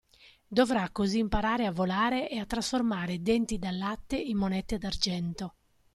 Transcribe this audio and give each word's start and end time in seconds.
Dovrà 0.47 0.89
così 0.89 1.19
imparare 1.19 1.67
a 1.67 1.71
volare 1.71 2.27
e 2.27 2.39
a 2.39 2.45
trasformare 2.47 3.21
denti 3.21 3.59
da 3.59 3.69
latte 3.69 4.15
in 4.17 4.35
monete 4.35 4.79
d'argento. 4.79 5.53